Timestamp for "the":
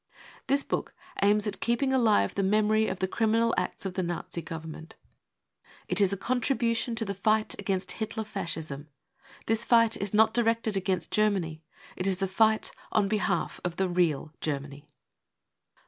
2.33-2.41, 2.97-3.07, 3.93-4.01, 7.19-7.23, 13.75-13.87